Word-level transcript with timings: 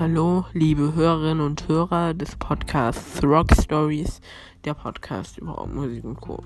Hallo, 0.00 0.46
liebe 0.54 0.94
Hörerinnen 0.94 1.44
und 1.44 1.68
Hörer 1.68 2.14
des 2.14 2.34
Podcasts 2.36 3.22
Rock 3.22 3.48
Stories, 3.54 4.22
der 4.64 4.72
Podcast 4.72 5.36
über 5.36 5.52
Rockmusik 5.52 6.04
und 6.04 6.18
Co. 6.18 6.42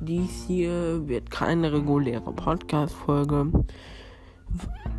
Dies 0.00 0.46
hier 0.48 1.06
wird 1.06 1.30
keine 1.30 1.72
reguläre 1.72 2.32
Podcast-Folge. 2.32 3.52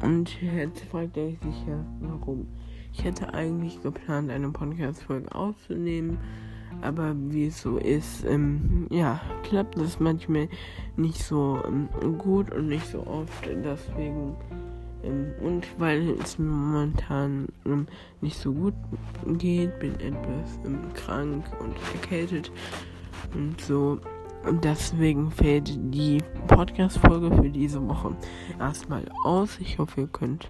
Und 0.01 0.41
jetzt 0.41 0.85
fragt 0.85 1.17
ihr 1.17 1.23
euch 1.23 1.39
sicher, 1.41 1.85
warum. 1.99 2.47
Ich 2.93 3.03
hätte 3.03 3.33
eigentlich 3.33 3.83
geplant, 3.83 4.31
eine 4.31 4.49
Podcast-Folge 4.49 5.35
aufzunehmen, 5.35 6.19
aber 6.81 7.13
wie 7.17 7.47
es 7.47 7.59
so 7.59 7.79
ist, 7.79 8.23
ähm, 8.23 8.87
ja, 8.91 9.19
klappt 9.43 9.77
das 9.77 9.99
manchmal 9.99 10.47
nicht 10.95 11.21
so 11.21 11.61
ähm, 11.67 11.89
gut 12.17 12.49
und 12.51 12.69
nicht 12.69 12.85
so 12.85 13.05
oft. 13.05 13.45
Deswegen 13.45 14.37
und 15.03 15.63
weil 15.77 16.09
es 16.21 16.37
mir 16.37 16.51
momentan 16.51 17.47
ähm, 17.65 17.87
nicht 18.21 18.37
so 18.37 18.53
gut 18.53 18.73
geht, 19.37 19.79
bin 19.79 19.93
etwas 19.99 20.59
ähm, 20.65 20.93
krank 20.93 21.45
und 21.59 21.75
erkältet 21.93 22.51
und 23.33 23.59
so. 23.61 23.99
Und 24.45 24.63
deswegen 24.63 25.31
fällt 25.31 25.77
die 25.93 26.19
Podcast-Folge 26.47 27.35
für 27.35 27.49
diese 27.49 27.85
Woche 27.87 28.15
erstmal 28.57 29.03
aus. 29.25 29.57
Ich 29.59 29.77
hoffe, 29.77 30.01
ihr 30.01 30.07
könnt 30.07 30.49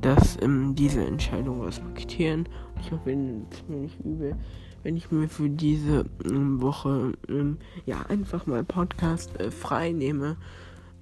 das, 0.00 0.38
ähm, 0.42 0.74
diese 0.74 1.04
Entscheidung 1.04 1.62
respektieren. 1.62 2.48
Ich 2.80 2.92
hoffe, 2.92 3.10
ihr 3.10 3.16
nehmt 3.16 3.54
es 3.54 3.64
mir 3.68 3.76
nicht 3.76 4.00
übel, 4.04 4.36
wenn 4.82 4.96
ich 4.96 5.10
mir 5.10 5.28
für 5.28 5.48
diese 5.48 6.04
ähm, 6.24 6.60
Woche 6.62 7.12
ähm, 7.28 7.58
ja 7.86 8.02
einfach 8.08 8.46
mal 8.46 8.64
Podcast 8.64 9.38
äh, 9.40 9.50
frei 9.50 9.92
nehme 9.92 10.36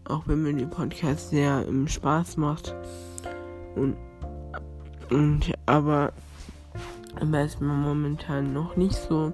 auch 0.08 0.22
wenn 0.26 0.42
mir 0.42 0.54
die 0.54 0.66
Podcast 0.66 1.30
sehr 1.30 1.64
ähm, 1.68 1.86
Spaß 1.86 2.36
macht. 2.36 2.74
Und, 3.76 3.96
und 5.10 5.52
aber, 5.66 6.12
aber 7.20 7.42
ist 7.42 7.60
momentan 7.60 8.52
noch 8.52 8.76
nicht 8.76 8.96
so, 8.96 9.32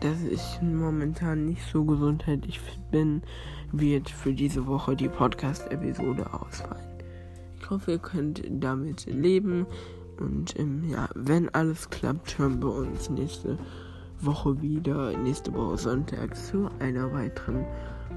dass 0.00 0.22
ich 0.22 0.62
momentan 0.62 1.46
nicht 1.46 1.62
so 1.72 1.84
gesundheitlich 1.84 2.60
bin, 2.90 3.22
wird 3.72 4.08
für 4.08 4.32
diese 4.32 4.66
Woche 4.66 4.96
die 4.96 5.08
Podcast-Episode 5.08 6.32
ausfallen. 6.32 6.86
Ich 7.60 7.68
hoffe, 7.68 7.92
ihr 7.92 7.98
könnt 7.98 8.42
damit 8.48 9.06
leben. 9.06 9.66
Und 10.18 10.58
ähm, 10.58 10.84
ja, 10.88 11.08
wenn 11.14 11.48
alles 11.50 11.90
klappt, 11.90 12.38
hören 12.38 12.62
wir 12.62 12.72
uns 12.72 13.10
nächste 13.10 13.58
Woche 14.20 14.60
wieder, 14.60 15.16
nächste 15.18 15.52
Woche 15.54 15.78
Sonntag 15.78 16.36
zu 16.36 16.68
einer 16.80 17.12
weiteren 17.12 17.64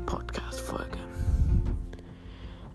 Podcast-Folge. 0.05 1.10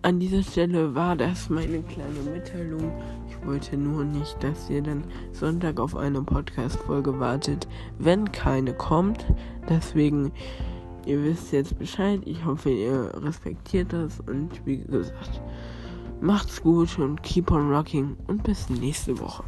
An 0.07 0.21
dieser 0.21 0.41
Stelle 0.41 0.95
war 0.95 1.17
das 1.17 1.49
meine 1.49 1.83
kleine 1.83 2.21
Mitteilung. 2.33 2.93
Ich 3.27 3.45
wollte 3.45 3.75
nur 3.75 4.05
nicht, 4.05 4.41
dass 4.41 4.69
ihr 4.69 4.81
dann 4.81 5.03
Sonntag 5.33 5.81
auf 5.81 5.97
eine 5.97 6.21
Podcast-Folge 6.21 7.19
wartet, 7.19 7.67
wenn 7.99 8.31
keine 8.31 8.73
kommt. 8.73 9.25
Deswegen, 9.67 10.31
ihr 11.05 11.21
wisst 11.25 11.51
jetzt 11.51 11.77
Bescheid. 11.77 12.21
Ich 12.23 12.45
hoffe, 12.45 12.69
ihr 12.69 13.11
respektiert 13.21 13.91
das. 13.91 14.21
Und 14.21 14.65
wie 14.65 14.77
gesagt, 14.77 15.41
macht's 16.21 16.61
gut 16.61 16.97
und 16.99 17.21
keep 17.21 17.51
on 17.51 17.69
rocking. 17.69 18.15
Und 18.27 18.43
bis 18.43 18.69
nächste 18.69 19.19
Woche. 19.19 19.43